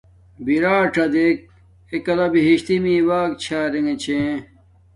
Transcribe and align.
بِرݳںڅݳ 0.45 1.05
دݵک، 1.13 1.37
اݺ 1.91 1.97
کلݳ 2.05 2.27
بِہِشتݵئ 2.33 2.77
مݵݸݳ 2.83 3.19
چھݳ 3.41 3.59
رݵݣݺ 3.73 3.95
چھݺ. 4.03 4.19